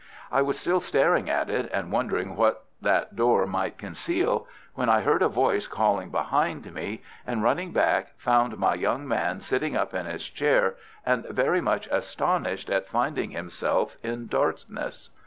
[0.31, 5.01] I was still staring at it, and wondering what that door might conceal, when I
[5.01, 9.93] heard a voice calling behind me, and, running back, found my young man sitting up
[9.93, 10.73] in his chair
[11.05, 15.11] and very much astonished at finding himself in darkness.